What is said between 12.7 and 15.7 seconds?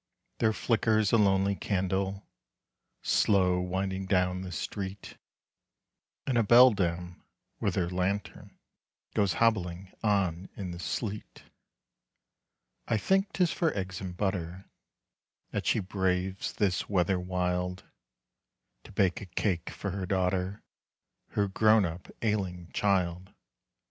I think 'tis for eggs and butter That